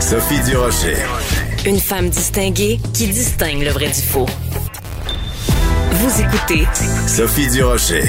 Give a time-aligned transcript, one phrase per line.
[0.00, 0.94] Sophie Durocher.
[1.66, 4.26] Une femme distinguée qui distingue le vrai du faux.
[5.90, 6.64] Vous écoutez
[7.08, 8.02] Sophie Durocher.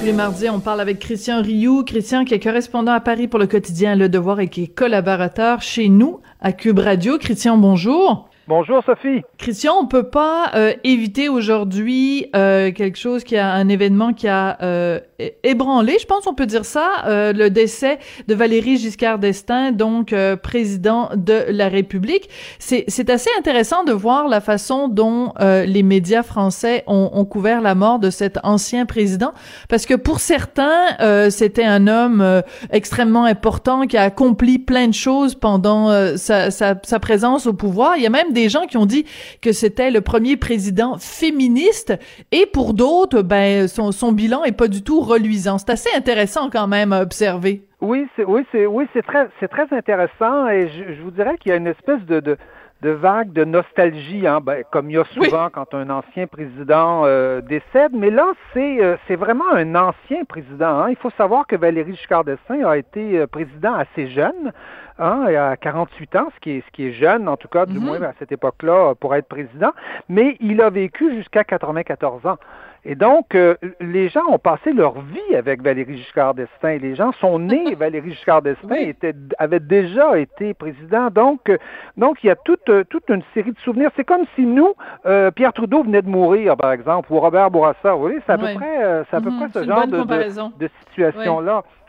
[0.00, 1.84] Tous les mardis, on parle avec Christian Rioux.
[1.84, 5.60] Christian qui est correspondant à Paris pour le quotidien Le Devoir et qui est collaborateur
[5.60, 7.18] chez nous à Cube Radio.
[7.18, 8.28] Christian, bonjour.
[8.46, 9.22] Bonjour Sophie.
[9.38, 14.28] Christian, on peut pas euh, éviter aujourd'hui euh, quelque chose qui a un événement qui
[14.28, 15.00] a euh,
[15.42, 20.12] ébranlé, je pense on peut dire ça, euh, le décès de Valéry Giscard d'Estaing, donc
[20.12, 22.28] euh, président de la République.
[22.58, 27.60] C'est assez intéressant de voir la façon dont euh, les médias français ont, ont, couvert
[27.60, 29.32] la mort de cet ancien président,
[29.68, 35.34] parce que pour certains, c'était un homme extrêmement important qui a accompli plein de choses
[35.34, 37.96] pendant sa, sa, sa présence au pouvoir.
[37.96, 39.04] Il y a même des gens qui ont dit
[39.40, 41.94] que c'était le premier président féministe
[42.32, 45.58] et pour d'autres, ben son, son bilan est pas du tout reluisant.
[45.58, 47.62] C'est assez intéressant quand même à observer.
[47.80, 51.36] Oui, c'est oui, c'est oui, c'est très c'est très intéressant et je, je vous dirais
[51.38, 52.36] qu'il y a une espèce de, de
[52.84, 55.50] de vague de nostalgie, hein, ben, comme il y a souvent oui.
[55.54, 57.92] quand un ancien président euh, décède.
[57.94, 60.80] Mais là, c'est euh, c'est vraiment un ancien président.
[60.80, 60.90] Hein.
[60.90, 64.52] Il faut savoir que Valéry Giscard d'Estaing a été euh, président assez jeune,
[64.98, 67.78] hein, à 48 ans, ce qui est ce qui est jeune, en tout cas, du
[67.78, 67.86] mm -hmm.
[67.86, 69.72] moins à cette époque-là, pour être président.
[70.10, 72.38] Mais il a vécu jusqu'à 94 ans.
[72.86, 76.78] Et donc, euh, les gens ont passé leur vie avec Valéry Giscard d'Estaing.
[76.78, 81.08] Les gens sont nés, Valéry Giscard d'Estaing était, avait déjà été président.
[81.10, 81.56] Donc, euh,
[81.96, 83.90] donc il y a toute, euh, toute une série de souvenirs.
[83.96, 84.74] C'est comme si nous,
[85.06, 87.94] euh, Pierre Trudeau venait de mourir, par exemple, ou Robert Bourassa.
[87.94, 88.52] Vous voyez, c'est à, oui.
[88.52, 89.50] peu près, c'est à peu -hmm.
[89.50, 91.62] près ce genre de, de, de situation-là.
[91.64, 91.83] Oui.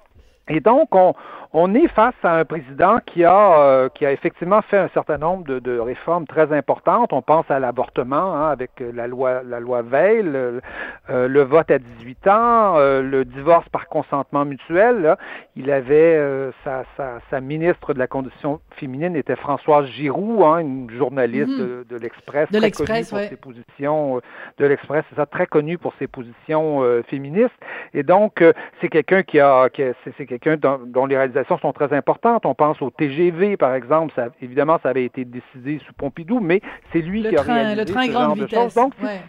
[0.47, 1.13] Et donc, on,
[1.57, 5.17] on est face à un président qui a, euh, qui a effectivement fait un certain
[5.17, 7.13] nombre de, de réformes très importantes.
[7.13, 10.61] On pense à l'avortement hein, avec la loi, la loi Veil, le,
[11.09, 15.01] euh, le vote à 18 ans, euh, le divorce par consentement mutuel.
[15.01, 15.17] Là.
[15.55, 20.59] Il avait euh, sa, sa, sa, ministre de la condition féminine était Françoise Giroux, hein,
[20.59, 21.57] une journaliste -hmm.
[21.57, 24.21] de, de l'Express, de l'Express, pour ses positions
[24.57, 27.55] de l'Express, c'est ça, très connue pour ses positions féministes.
[27.93, 28.43] Et donc,
[28.81, 32.45] c'est quelqu'un qui a, qui a c'est quelqu'un dont, dont les réalisations sont très importantes.
[32.45, 34.13] On pense au TGV, par exemple.
[34.15, 37.55] Ça, évidemment, ça avait été décidé sous Pompidou, mais c'est lui le qui train, a
[37.55, 38.49] réalisé le train ce grande genre vitesse.
[38.49, 38.75] de choses.
[38.75, 39.21] Donc, ouais.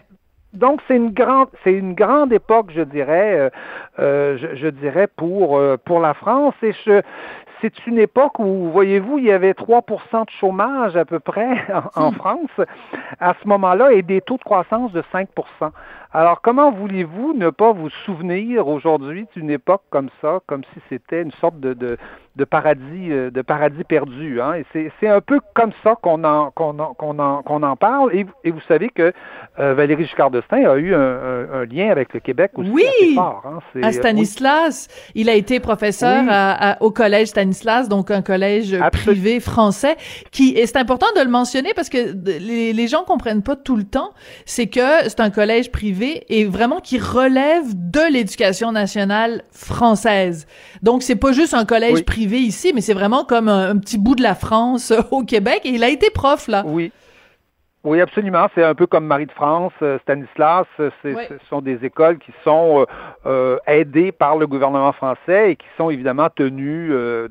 [0.53, 3.49] Donc c'est une grande c'est une grande époque je dirais euh,
[3.99, 7.01] euh, je, je, dirais pour euh, pour la France et je
[7.61, 11.65] c'est une époque où, voyez-vous, il y avait 3% de chômage à peu près
[11.95, 12.51] en, en France
[13.19, 15.29] à ce moment-là et des taux de croissance de 5
[16.13, 21.21] alors, comment voulez-vous ne pas vous souvenir aujourd'hui d'une époque comme ça, comme si c'était
[21.21, 21.97] une sorte de, de,
[22.37, 24.39] de, paradis, de paradis perdu?
[24.39, 24.53] Hein?
[24.73, 28.15] Et c'est un peu comme ça qu'on en, qu'on en, qu'on en, qu'on en parle.
[28.15, 29.11] Et, et, vous savez que
[29.59, 32.85] euh, Valéry Giscard d'Estaing a eu un, un, un, lien avec le Québec aussi oui,
[32.87, 33.43] assez fort.
[33.45, 33.81] Hein?
[33.83, 35.11] À Stanislas, oui.
[35.15, 36.29] il a été professeur oui.
[36.31, 39.97] à, à, au collège Stanislas, donc un collège privé français.
[40.31, 43.75] Qui, et c'est important de le mentionner parce que les, les gens comprennent pas tout
[43.75, 44.11] le temps.
[44.45, 50.47] C'est que c'est un collège privé et vraiment qui relève de l'éducation nationale française.
[50.83, 52.03] Donc c'est pas juste un collège oui.
[52.03, 55.23] privé ici, mais c'est vraiment comme un, un, petit bout de la France euh, au
[55.23, 56.63] Québec et il a été prof là.
[56.65, 56.91] Oui.
[57.83, 58.47] Oui, absolument.
[58.55, 60.65] C'est un peu comme Marie de France, euh, Stanislas.
[60.79, 60.89] Oui.
[61.29, 62.85] Ce sont des écoles qui sont
[63.25, 67.27] euh, aidées par le gouvernement français et qui sont évidemment tenues euh,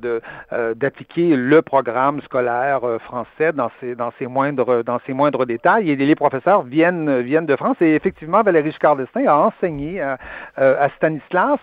[0.74, 5.46] d'appliquer euh, le programme scolaire euh, français dans ses, dans ses moindres dans ses moindres
[5.46, 5.90] détails.
[5.90, 7.76] Et les professeurs viennent viennent de France.
[7.80, 10.16] Et effectivement, Valéry Giscard d'Estaing a enseigné à,
[10.56, 11.58] à Stanislas.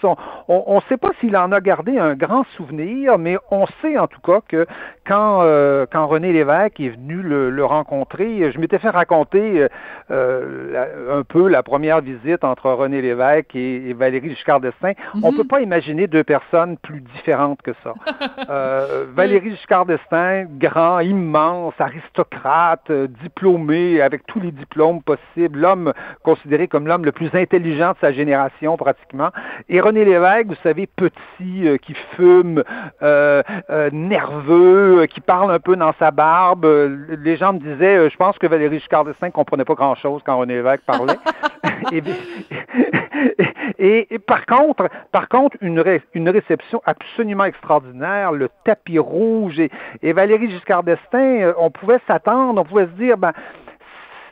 [0.48, 4.08] On ne sait pas s'il en a gardé un grand souvenir, mais on sait en
[4.08, 4.68] tout cas que
[5.08, 5.42] quand
[5.92, 9.68] quand René Lévesque est venu le, le rencontrer, je m'étais fait raconter
[10.12, 14.92] euh, un peu la première visite entre René Lévesque et, et Valéry Giscard d'Estaing.
[14.92, 15.20] Mm -hmm.
[15.24, 17.94] On ne peut pas imaginer deux personnes plus différentes que ça.
[18.50, 25.94] euh, Valéry Giscard d'Estaing, grand, immense, aristocrate, euh, diplômé, avec tous les diplômes possibles, l'homme
[26.24, 29.30] considéré comme l'homme le plus intelligent de sa génération pratiquement.
[29.70, 32.64] Et René Lévesque, vous savez, petit, euh, qui fume,
[33.02, 33.42] euh,
[33.92, 36.66] nerveux, qui parle un peu dans sa barbe.
[37.30, 40.56] les gens me disaient, je pense que Valéry Giscard d'Estaing comprenait pas grand-chose quand René
[40.56, 41.18] Lévesque parlait.
[43.78, 45.84] et, et, par contre, par contre, une,
[46.14, 49.70] une réception absolument extraordinaire, le tapis rouge et,
[50.02, 53.34] et Valérie Giscard d'Estaing, euh, on pouvait s'attendre, on pouvait se dire, ben,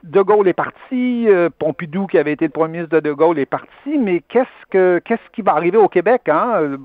[0.04, 3.38] de Gaulle est parti, euh, Pompidou, qui avait été le premier ministre de De Gaulle,
[3.40, 6.24] est parti, mais qu'est-ce que qu'est-ce qui va arriver au Québec?
[6.28, 6.54] Hein?
[6.56, 6.78] Euh,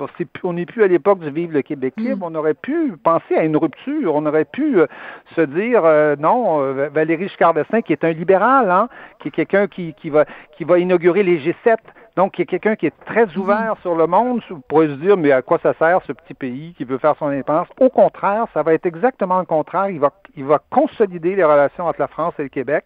[0.42, 2.02] on n'est plus à l'époque de vivre le Québec mm.
[2.02, 2.26] libre.
[2.30, 4.14] On aurait pu penser à une rupture.
[4.14, 4.86] On aurait pu euh,
[5.34, 5.82] se dire
[6.18, 6.58] non,
[6.92, 8.88] Valérie Giscard d'Estaing, qui est un libéral, hein?
[9.20, 10.24] qui est quelqu'un qui, qui, va,
[10.56, 11.76] qui va inaugurer les G7
[12.16, 13.36] donc, il y a quelqu'un qui est très mhm.
[13.36, 16.34] ouvert sur le monde, vous pourrait se dire, mais à quoi ça sert ce petit
[16.34, 17.68] pays qui veut faire son indépendance?
[17.78, 19.90] Au contraire, ça va être exactement le contraire.
[19.90, 22.84] Il va, il va consolider les relations entre la France et le Québec.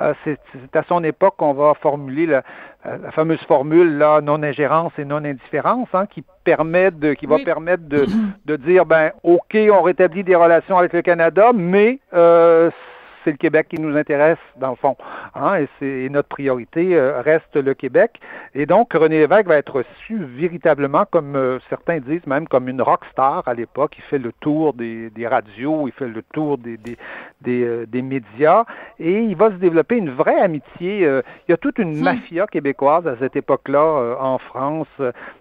[0.00, 0.38] Euh, c'est
[0.74, 2.42] à son époque qu'on va formuler la,
[2.86, 8.06] la, fameuse formule là, non-ingérence et non-indifférence, hein, qui permet de, qui va permettre de,
[8.46, 12.70] de dire, ben, OK, on rétablit des relations avec le Canada, mais euh,
[13.24, 14.96] c'est le Québec qui nous intéresse, dans le fond.
[15.34, 18.20] Hein, et, c'est, notre priorité euh, reste le Québec.
[18.54, 22.82] Et donc, René Lévesque va être reçu véritablement, comme euh, certains disent, même comme une
[22.82, 23.94] rock star à l'époque.
[23.98, 26.96] Il fait le tour des, des radios, il fait le tour des, des,
[27.40, 28.64] des, euh, des, médias,
[28.98, 31.00] et il va se développer une vraie amitié.
[31.00, 32.02] il y a toute une hmm.
[32.02, 34.88] mafia québécoise à cette époque-là en France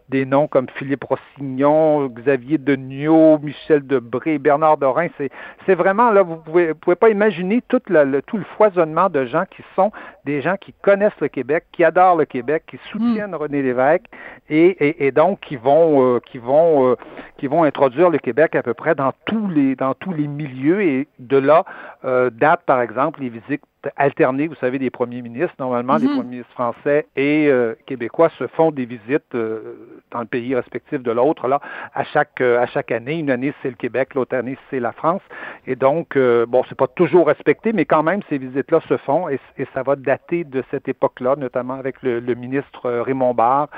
[0.09, 5.07] des noms comme Philippe Rossignon, Xavier Deniau, Michel Debré, Bernard Dorin.
[5.17, 5.29] C'est,
[5.65, 9.43] c'est vraiment là, vous pouvez, pouvez pas imaginer tout le, tout le foisonnement de gens
[9.49, 9.91] qui sont
[10.25, 13.35] des gens qui connaissent le Québec, qui adorent le Québec, qui soutiennent hmm.
[13.35, 14.05] René Lévesque
[14.49, 16.95] et, et, donc qui vont, euh, qui vont, euh,
[17.37, 20.81] qui vont introduire le Québec à peu près dans tous les, dans tous les milieux
[20.81, 21.65] et de là
[22.03, 23.63] euh, date par exemple les visites
[23.95, 25.55] alterner, vous savez, des premiers ministres.
[25.59, 26.15] Normalement, les mhm.
[26.15, 29.75] premiers ministres français et euh, québécois se font des visites euh,
[30.11, 31.47] dans le pays respectif de l'autre.
[31.47, 31.61] Là,
[31.93, 34.91] à chaque euh, à chaque année, une année c'est le Québec, l'autre année c'est la
[34.91, 35.21] France.
[35.67, 39.39] Et donc, bon, c'est pas toujours respecté, mais quand même, ces visites-là se font et,
[39.57, 43.69] et, ça va dater de cette époque-là, notamment avec le, le ministre Raymond Barre,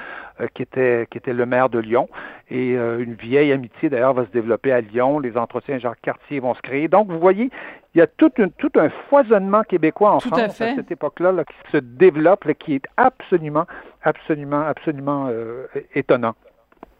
[0.53, 2.09] qui était qui était le maire de Lyon.
[2.49, 5.19] Et une vieille amitié d'ailleurs va se développer à Lyon.
[5.19, 6.89] Les entretiens Jacques Cartier vont se créer.
[6.89, 7.49] Donc, vous voyez,
[7.93, 11.71] il y a tout, tout un foisonnement québécois en France à, cette époque-là là, qui
[11.71, 13.65] se développe, qui est absolument,
[14.03, 16.35] absolument, absolument euh, étonnant.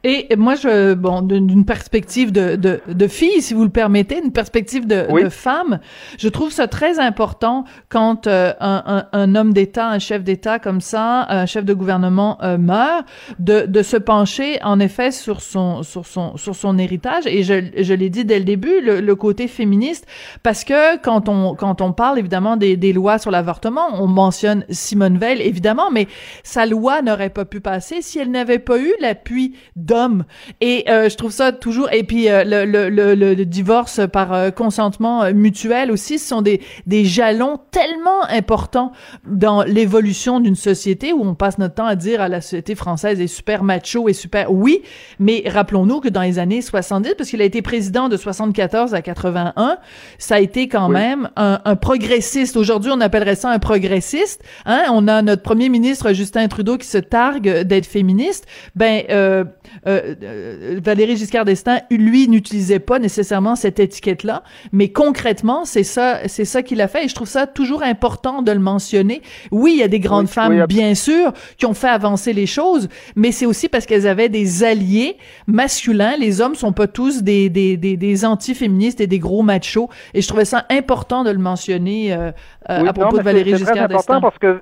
[0.03, 4.31] Et moi, je, bon, d'une perspective de, de, de, fille, si vous le permettez, une
[4.31, 5.80] perspective de, de femme,
[6.18, 10.57] je trouve ça très important quand euh, un, un, un, homme d'État, un chef d'État
[10.57, 13.06] comme ça, un chef de gouvernement euh, meurt,
[13.38, 17.27] de, de se pencher en effet sur son, sur son, sur son héritage.
[17.27, 20.07] Et je, je l'ai dit dès le début, le, le, côté féministe,
[20.42, 24.65] parce que quand on, quand on parle évidemment des, des lois sur l'avortement, on mentionne
[24.69, 26.07] Simone Veil, évidemment, mais
[26.44, 29.54] sa loi n'aurait pas pu passer si elle n'avait pas eu l'appui
[29.91, 30.23] d'hommes.
[30.61, 31.91] Et euh, je trouve ça toujours.
[31.91, 36.41] Et puis euh, le, le, le, le, divorce par euh, consentement mutuel aussi, ce sont
[36.41, 38.93] des, des jalons tellement importants
[39.27, 43.19] dans l'évolution d'une société où on passe notre temps à dire à la société française
[43.19, 44.51] est super macho et super.
[44.51, 44.81] Oui,
[45.19, 49.01] mais rappelons-nous que dans les années 70, parce qu'il a été président de 74 à
[49.01, 49.77] 81,
[50.17, 52.55] ça a été quand même un, un progressiste.
[52.55, 54.41] Aujourd'hui, on appellerait ça un progressiste.
[54.65, 54.83] Hein?
[54.91, 58.47] On a notre premier ministre Justin Trudeau qui se targue d'être féministe.
[58.75, 59.44] Ben euh,
[59.88, 66.28] euh, euh, Valérie Giscard d'Estaing, lui, n'utilisait pas nécessairement cette étiquette-là, mais concrètement, c'est ça,
[66.28, 67.06] c'est ça qu'il a fait.
[67.06, 69.22] Et je trouve ça toujours important de le mentionner.
[69.51, 72.89] Oui, il y a des grandes femmes, bien sûr, qui ont fait avancer les choses,
[73.16, 75.18] mais c'est aussi parce qu'elles avaient des alliés
[75.48, 76.16] masculins.
[76.18, 79.89] Les hommes sont pas tous des des des, des anti-féministes et des gros machos.
[80.13, 82.31] Et je trouvais ça important de le mentionner euh,
[82.66, 84.00] à propos de Valérie Giscard d'Estaing.
[84.00, 84.61] C'est important parce que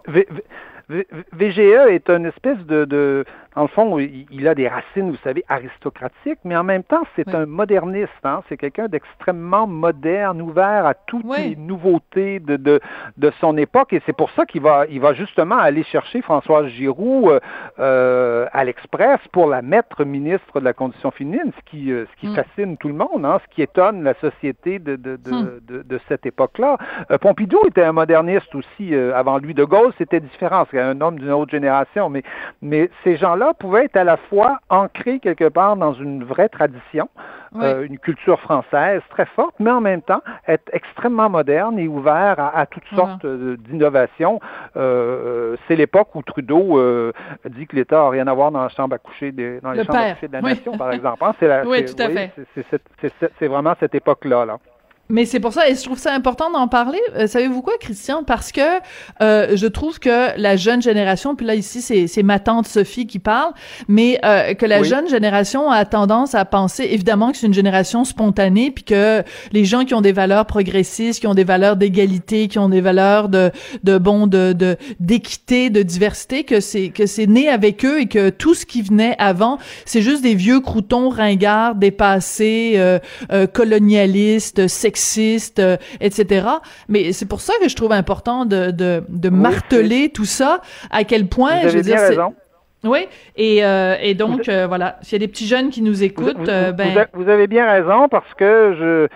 [1.33, 3.25] VGE est une espèce de, de
[3.59, 7.27] en le fond, il a des racines, vous savez, aristocratiques, mais en même temps, c'est
[7.35, 8.09] un moderniste.
[8.23, 8.41] Hein?
[8.47, 12.79] C'est quelqu'un d'extrêmement moderne, ouvert à toutes les nouveautés de, de,
[13.17, 13.91] de, son époque.
[13.91, 17.39] Et c'est pour ça qu'il va, il va justement aller chercher Françoise Giroud euh,
[17.79, 22.21] euh à l'Express pour la mettre ministre de la Condition féminine, ce qui, euh, ce
[22.21, 22.35] qui mm.
[22.35, 23.41] fascine tout le monde, hein?
[23.43, 25.83] ce qui étonne la société de, de, de, mm.
[25.83, 26.77] de cette époque-là.
[27.19, 29.53] Pompidou était un moderniste aussi avant lui.
[29.53, 30.65] De Gaulle, c'était différent.
[30.71, 32.09] C'est un homme d'une autre génération.
[32.09, 32.23] Mais,
[32.61, 37.09] mais ces gens pouvait être à la fois ancré quelque part dans une vraie tradition,
[37.55, 42.35] euh, une culture française très forte, mais en même temps être extrêmement moderne et ouvert
[42.39, 44.39] à, toutes sortes d'innovations.
[44.77, 47.11] Euh, c'est l'époque où Trudeau euh,
[47.49, 49.83] dit que l'État n'a rien à voir dans la chambre à coucher, des, dans les
[49.83, 51.23] chambres à coucher de la nation, par exemple.
[51.23, 51.33] Hein,
[51.65, 52.31] oui, tout à fait.
[53.39, 54.45] C'est vraiment cette époque-là.
[54.45, 54.57] Là.
[55.11, 56.99] Mais c'est pour ça, et je trouve ça important d'en parler.
[57.15, 58.23] Euh, savez-vous quoi, Christian?
[58.23, 58.61] Parce que
[59.23, 63.17] euh, je trouve que la jeune génération, puis là ici c'est ma tante Sophie qui
[63.17, 63.53] parle,
[63.87, 68.03] mais euh, que la jeune génération a tendance à penser, évidemment que c'est une génération
[68.03, 72.47] spontanée, puis que les gens qui ont des valeurs progressistes, qui ont des valeurs d'égalité,
[72.47, 73.49] qui ont des valeurs de
[73.83, 78.05] de bon de de d'équité, de diversité, que c'est que c'est né avec eux et
[78.05, 82.99] que tout ce qui venait avant, c'est juste des vieux croutons ringards, dépassés, euh,
[83.31, 84.98] euh, colonialistes, sexistes
[85.59, 86.47] euh, etc.
[86.87, 91.03] Mais c'est pour ça que je trouve important de, de, de marteler tout ça, à
[91.03, 92.33] quel point, je veux dire, raison.
[92.83, 96.01] Oui, et, euh, et donc, euh, voilà, s'il y a des petits jeunes qui nous
[96.03, 97.07] écoutent, vous, ben...
[97.13, 99.07] Vous avez bien raison parce que je...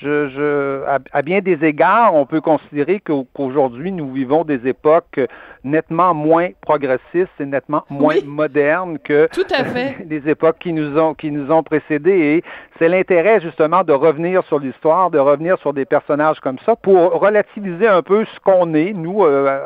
[0.00, 5.18] Je, je, à, bien des égards, on peut considérer qu'aujourd'hui, nous vivons des époques
[5.64, 9.96] nettement moins progressistes et nettement moins modernes que Tout à fait.
[10.08, 12.10] les époques qui nous ont qui nous ont précédés.
[12.10, 12.44] Et
[12.78, 17.20] c'est l'intérêt justement de revenir sur l'histoire, de revenir sur des personnages comme ça pour
[17.20, 19.58] relativiser un peu ce qu'on est, nous, euh,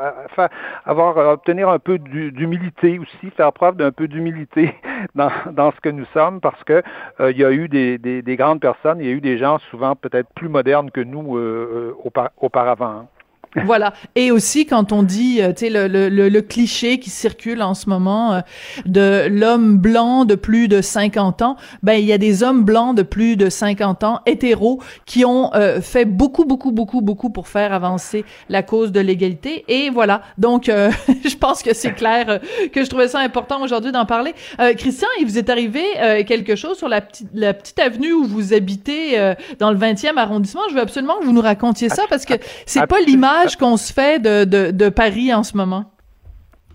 [0.85, 4.75] avoir obtenir un peu d'humilité aussi, faire preuve d'un peu d'humilité
[5.15, 6.83] dans, dans ce que nous sommes, parce que
[7.21, 9.39] euh, il y a eu des, des, des, grandes personnes, il y a eu des
[9.39, 13.07] gens souvent peut-être plus modernes que nous euh, euh auparavant.
[13.65, 13.93] Voilà.
[14.15, 17.75] Et aussi quand on dit, euh, tu sais, le, le, le, cliché qui circule en
[17.75, 18.41] ce moment euh,
[18.87, 22.97] de l'homme blanc de plus de 50 ans, ben il y a des hommes blancs
[22.97, 27.47] de plus de 50 ans hétéros qui ont euh, fait beaucoup, beaucoup, beaucoup, beaucoup pour
[27.47, 29.65] faire avancer la cause de l'égalité.
[29.69, 30.23] Et voilà.
[30.39, 30.65] Donc,
[31.25, 32.41] je pense que c'est clair
[32.73, 34.35] que je trouvais ça important aujourd'hui d'en parler.
[34.77, 35.83] Christian, il vous est arrivé
[36.27, 40.63] quelque chose sur la petite, la petite avenue où vous habitez dans le 20e arrondissement.
[40.71, 42.35] Je veux absolument que vous nous racontiez ça parce que
[42.67, 45.92] c'est pas l'image qu'on se fait de, de, de Paris en ce moment.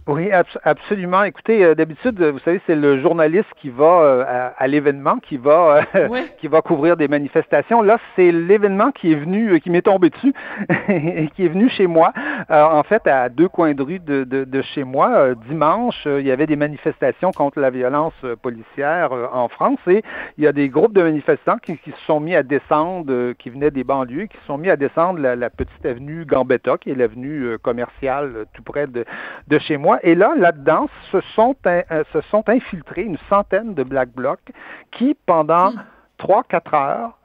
[0.08, 0.32] Oui,
[0.64, 1.24] absolument.
[1.24, 5.84] Écoutez, euh, d'habitude, vous savez, c'est le journaliste qui va euh, à, l'événement, qui va
[5.96, 6.08] euh,
[6.40, 7.82] qui va couvrir des manifestations.
[7.82, 10.34] Là, c'est l'événement qui est venu, qui m'est tombé dessus
[10.88, 12.14] et qui est venu chez moi.
[12.50, 16.32] en fait, à deux coins de rue de, de, de chez moi, dimanche, il y
[16.32, 20.04] avait des manifestations contre la violence policière en France et
[20.38, 23.50] il y a des groupes de manifestants qui, qui se sont mis à descendre, qui
[23.50, 26.92] venaient des banlieues, qui se sont mis à descendre la, la petite avenue Gambetta, qui
[26.92, 29.04] est l'avenue commerciale tout près de,
[29.50, 29.97] de chez moi.
[30.04, 34.52] Et là, là-dedans, se sont, euh, se sont infiltrés une centaine de Black Blocs
[34.92, 35.84] qui, pendant hmm.
[36.18, 37.18] trois, quatre heures,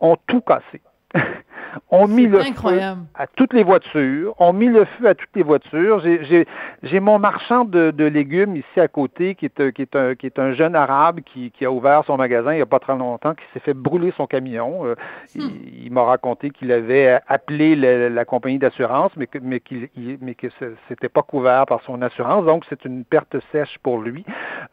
[0.00, 0.80] ont tout cassé.
[1.90, 2.80] ont mis le feu
[3.14, 6.00] à toutes les voitures, ont mis le feu à toutes les voitures.
[6.82, 10.26] J'ai mon marchand de, de, légumes ici à côté, qui est, qui est, un, qui
[10.26, 12.96] est un jeune arabe qui, qui a ouvert son magasin il n'y a pas très
[12.96, 14.86] longtemps, qui s'est fait brûler son camion.
[14.86, 14.94] Euh,
[15.34, 15.48] hmm.
[15.84, 19.88] Il, m'a raconté qu'il avait appelé la, compagnie d'assurance, mais que, mais qu'il
[20.20, 20.48] mais que
[20.88, 24.24] c'était pas couvert par son assurance, donc c'est une perte sèche pour lui.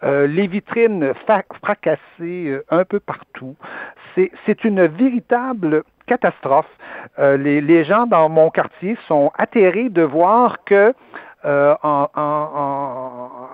[0.03, 1.13] Euh, les vitrines
[1.61, 3.55] fracassées euh, un peu partout.
[4.45, 6.69] C'est une véritable catastrophe.
[7.19, 10.93] Euh, les, les, gens dans mon quartier sont atterrés de voir que
[11.45, 13.44] euh, en, en, en,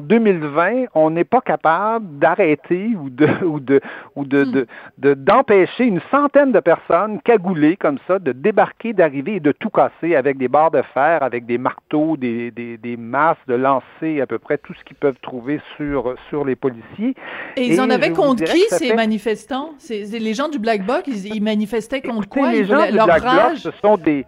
[0.00, 3.80] 2020, on n'est pas capable d'arrêter ou de ou de
[4.14, 4.66] ou de, hmm.
[4.98, 9.70] de, d'empêcher une centaine de personnes cagoulées comme ça de débarquer, d'arriver et de tout
[9.70, 14.20] casser avec des barres de fer, avec des marteaux, des, des, des masses, de lancer
[14.20, 17.14] à peu près tout ce qu'ils peuvent trouver sur sur les policiers.
[17.56, 19.70] Et, ils en avaient contre qui ces manifestants?
[19.78, 22.52] C'est les gens du Black Box, ils, manifestaient contre quoi?
[22.52, 24.24] Les gens du Black Box, ce sont des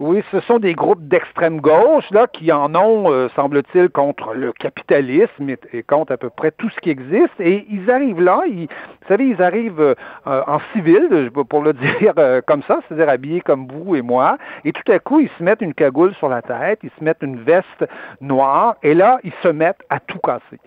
[0.00, 4.52] oui, ce sont des groupes d'extrême gauche là qui en ont, euh, semble-t-il, contre le
[4.52, 7.38] capitalisme et, contre à peu près tout ce qui existe.
[7.38, 12.14] Et ils arrivent là, ils, vous savez, ils arrivent euh, en civil, pour le dire
[12.18, 14.36] euh, comme ça, c'est-à-dire habillés comme vous et moi.
[14.64, 17.22] Et tout à coup, ils se mettent une cagoule sur la tête, ils se mettent
[17.22, 17.88] une veste
[18.20, 20.58] noire, et là, ils se mettent à tout casser.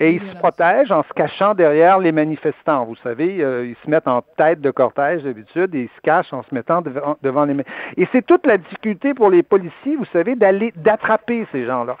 [0.00, 2.84] Et ils se protègent en se cachant derrière les manifestants.
[2.84, 6.32] Vous savez, euh, ils se mettent en tête de cortège d'habitude et ils se cachent
[6.32, 7.54] en se mettant devant, devant les.
[7.96, 11.96] Et c'est toute la difficulté pour les policiers, vous savez, d'aller d'attraper ces gens-là.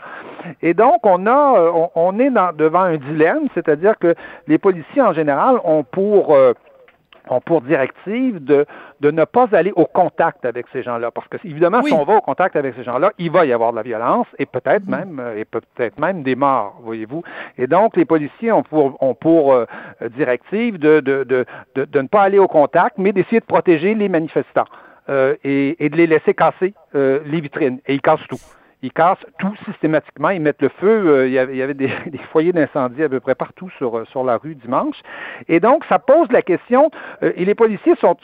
[0.62, 4.14] Et donc, on a, euh, on, est dans, devant un dilemme, c'est-à-dire que
[4.46, 6.52] les policiers en général ont pour euh,
[7.30, 8.66] ont pour directive de,
[9.00, 11.10] de ne pas aller au contact avec ces gens-là.
[11.10, 13.70] Parce que, évidemment, si on va au contact avec ces gens-là, il va y avoir
[13.70, 14.98] de la violence et peut-être mm-hmm.
[14.98, 17.22] même, euh, et peut-être même des morts, voyez-vous.
[17.56, 19.64] Et donc, les policiers ont pour, ont pour euh,
[20.16, 24.08] directive de, de, de, de, ne pas aller au contact, mais d'essayer de protéger les
[24.08, 24.66] manifestants
[25.08, 27.80] euh, et, et, de les laisser casser les vitrines.
[27.86, 28.40] Et ils cassent tout
[28.84, 31.06] ils cassent tout systématiquement, ils mettent le feu.
[31.06, 31.88] Euh, il y avait, des,
[32.30, 34.96] foyers d'incendie à peu près partout sur, euh, sur la rue dimanche.
[35.48, 36.90] Et donc, ça pose la question,
[37.22, 38.14] euh, et les policiers sont,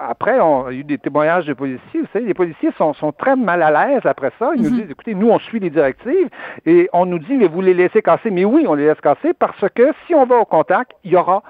[0.00, 2.94] après, on, il y a eu des témoignages de policiers, vous savez, les policiers sont,
[2.94, 4.50] sont très mal à l'aise après ça.
[4.56, 4.80] Ils nous mhm.
[4.80, 6.28] disent, écoutez, nous, on suit les directives,
[6.66, 8.32] et on nous dit, mais vous les laissez casser.
[8.32, 11.16] Mais oui, on les laisse casser parce que si on va au contact, il y
[11.16, 11.44] aura,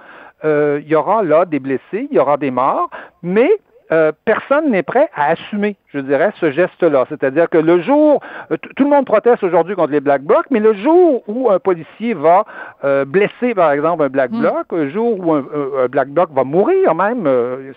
[0.44, 2.90] il y aura là des blessés, il y aura des morts,
[3.22, 3.48] mais
[3.92, 7.04] euh, personne n'est prêt à assumer, je dirais, ce geste-là.
[7.10, 10.60] C'est-à-dire que le jour, euh, tout le monde proteste aujourd'hui contre les Black Blocs, mais
[10.60, 12.46] le jour où un policier va
[12.84, 14.40] euh, blesser, par exemple, un Black mm.
[14.40, 17.28] Bloc, un jour où un, Black Bloc va mourir même,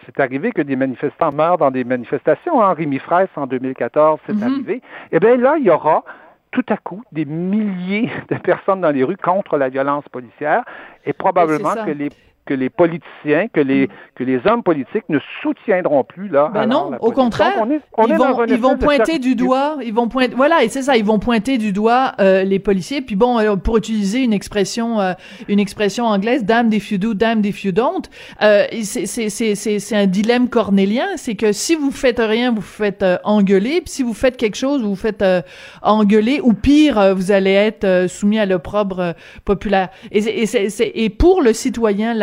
[0.05, 2.63] c'est arrivé que des manifestants meurent dans des manifestations.
[2.63, 2.73] Hein.
[2.73, 4.43] Rémi Fraisse, en 2014, c'est mm-hmm.
[4.43, 4.81] arrivé.
[5.11, 6.03] Eh bien là, il y aura
[6.51, 10.63] tout à coup des milliers de personnes dans les rues contre la violence policière
[11.05, 12.09] et probablement que les
[12.45, 16.51] que les politiciens, que les, que les hommes politiques ne soutiendront plus là.
[16.53, 20.63] Ben non, au contraire, ils, vont, ils vont pointer du doigt, ils vont pointer, voilà,
[20.63, 23.01] et c'est ça, ils vont pointer du doigt euh, les policiers.
[23.01, 25.13] Puis bon, euh, pour utiliser une expression, euh,
[25.47, 28.03] une expression anglaise, damn if you do, damn if you don't.
[28.41, 33.89] Euh, c'est un dilemme cornélien, c'est que si vous faites rien, vous faites engueuler, puis
[33.89, 35.23] si vous faites quelque chose, vous faites
[35.81, 39.13] engueuler, ou pire, vous allez être soumis à l'opprobre
[39.45, 39.89] populaire.
[40.11, 42.13] Et, et, et pour le citoyen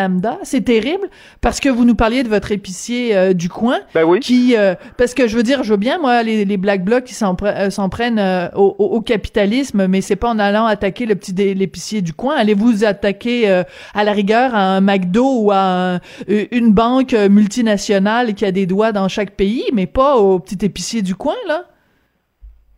[0.42, 1.08] c'est terrible
[1.40, 3.78] parce que vous nous parliez de votre épicier euh, du coin.
[3.94, 4.20] Ben oui.
[4.20, 7.04] Qui, euh, parce que je veux dire, je veux bien, moi, les, les Black Blocs
[7.04, 12.02] qui s'en, euh, prennent au, capitalisme, mais c'est pas en allant attaquer le petit l'épicier
[12.02, 12.36] du coin.
[12.36, 13.48] Allez-vous attaquer
[13.94, 18.92] à la rigueur à un McDo ou à une banque multinationale qui a des doigts
[18.92, 21.64] dans chaque pays, mais pas au petit épicier du coin, là?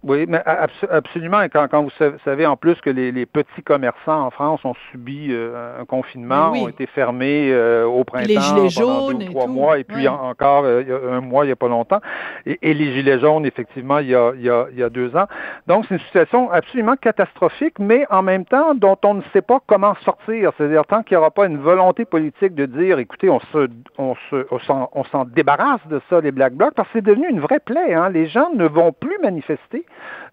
[0.06, 1.40] Oui, mais absolument.
[1.40, 4.74] Et quand, quand, vous savez en plus que les, les, petits commerçants en France ont
[4.90, 9.46] subi euh, un confinement, ont été fermés euh, au printemps les gilets jaunes deux, trois
[9.46, 12.00] mois, et puis encore euh, un mois il n'y a pas longtemps,
[12.44, 14.90] et, et, les gilets jaunes effectivement il y a, il y a, il y a
[14.90, 15.26] deux ans.
[15.66, 19.60] Donc c'est une situation absolument catastrophique, mais en même temps dont on ne sait pas
[19.66, 20.52] comment sortir.
[20.58, 24.14] C'est-à-dire tant qu'il n'y aura pas une volonté politique de dire, écoutez, on se, on
[24.30, 27.60] se, on s'en débarrasse de ça les Black Blocs, parce que c'est devenu une vraie
[27.60, 27.94] plaie.
[27.94, 28.10] Hein.
[28.10, 29.86] Les gens ne vont plus manifester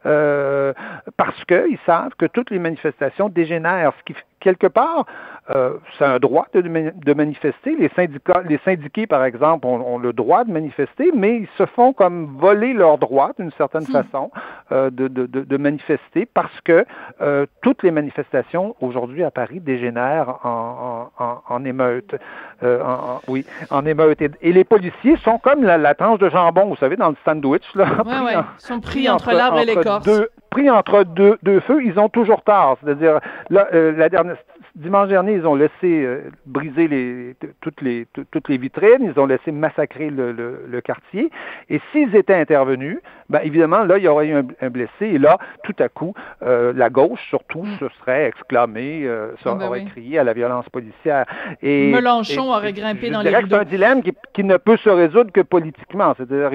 [0.06, 0.74] euh,
[1.18, 5.06] parce qu'ils savent que toutes les manifestations dégénèrent, ce qui quelque part,
[5.50, 7.76] euh, c'est un droit de, de, manifester.
[7.76, 11.94] Les syndicats, les syndiqués, par exemple, ont, le droit de manifester, mais ils se font
[11.94, 13.92] comme voler leur droit, d'une certaine hmm.
[13.92, 14.32] façon,
[14.72, 16.86] euh, de, de, de, manifester parce que
[17.22, 22.16] euh, toutes les manifestations aujourd'hui à Paris dégénèrent en, en, en émeute.
[22.64, 24.22] Euh, en, oui, en émeute.
[24.22, 27.64] Et, les policiers sont comme la, la, tranche de jambon, vous savez, dans le sandwich.
[27.74, 28.42] Là, ouais, ouais.
[28.60, 30.08] Ils sont pris, entre, l'arbre et l'écorce
[30.52, 32.78] pris entre deux, deux feux, ils ont toujours tard.
[32.84, 33.20] C'est-à-dire,
[33.52, 34.36] euh, la dernière,
[34.76, 39.26] dimanche dernier, ils ont laissé euh, briser les, toutes, les, toutes les vitrines, ils ont
[39.26, 41.30] laissé massacrer le, le, quartier.
[41.70, 44.90] Et s'ils étaient intervenus, ben, évidemment, là, il y aurait eu un, blessé.
[45.02, 49.68] Et là, tout à coup, euh, la gauche, surtout, se serait exclamée, euh, ah, ben
[49.68, 51.26] aurait crié à la violence policière.
[51.62, 55.32] Et, Mélenchon aurait grimpé dans les C'est un dilemme qui, qui, ne peut se résoudre
[55.32, 56.14] que politiquement.
[56.18, 56.52] C'est-à-dire,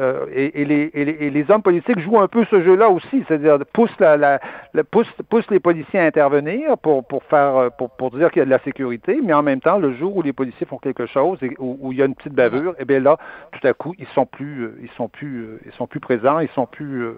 [0.00, 3.58] euh, et, et, les, et, les, hommes politiques jouent un peu ce jeu-là aussi, c'est-à-dire
[3.72, 4.38] poussent, la, la,
[4.84, 8.46] poussent, poussent, les policiers à intervenir pour, pour, faire, pour, pour dire qu'il y a
[8.46, 11.38] de la sécurité, mais en même temps, le jour où les policiers font quelque chose
[11.42, 13.16] et où, il y a une petite bavure, et eh bien là,
[13.52, 16.38] tout à coup, ils sont plus, euh, ils sont plus, euh, ils sont plus présents,
[16.38, 17.08] ils sont plus.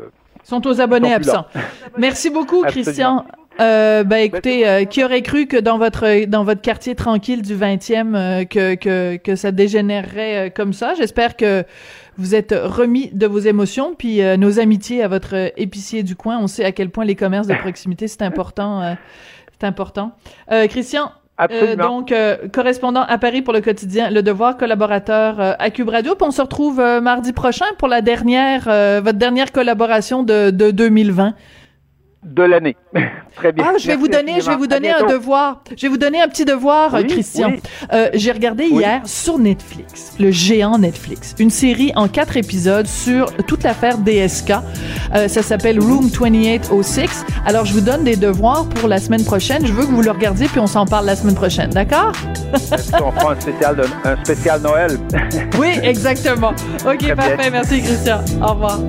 [0.43, 1.47] Ils sont aux abonnés absents.
[1.99, 3.27] Merci beaucoup, Christian.
[3.61, 8.47] Euh, ben écoutez, qui aurait cru que dans votre dans votre quartier tranquille du 20e
[8.47, 10.95] que, que que ça dégénérerait comme ça?
[10.95, 11.65] J'espère que
[12.21, 16.39] vous êtes remis de vos émotions, puis euh, nos amitiés à votre épicier du coin.
[16.39, 18.83] On sait à quel point les commerces de proximité, c'est important.
[18.83, 18.95] Euh,
[19.59, 20.13] c'est important.
[20.53, 21.13] Euh, Christian,
[21.79, 22.13] donc,
[22.53, 26.15] correspondant à Paris pour le quotidien Le Devoir, collaborateur à Cube Radio.
[26.15, 28.65] Puis on se retrouve mardi prochain pour la dernière,
[29.03, 31.35] votre dernière collaboration de, de 2020
[32.23, 32.77] de l'année.
[33.37, 33.65] Très bien.
[33.67, 35.63] Ah, je vais vous donner, je vais vous donner un devoir.
[35.75, 37.53] Je vais vous donner un petit devoir, Christian.
[37.93, 43.35] Euh, j'ai regardé hier sur Netflix, le géant Netflix, une série en quatre épisodes sur
[43.47, 44.53] toute l'affaire DSK.
[45.15, 47.25] Euh, ça s'appelle Room 2806.
[47.47, 49.67] Alors, je vous donne des devoirs pour la semaine prochaine.
[49.67, 52.13] Je veux que vous le regardiez, puis on s'en parle la semaine prochaine, d'accord?
[53.03, 54.99] on fera un spécial, un spécial Noël?
[55.59, 56.53] oui, exactement.
[56.87, 57.51] OK, parfait.
[57.51, 58.21] Merci, Christian.
[58.43, 58.81] Au revoir.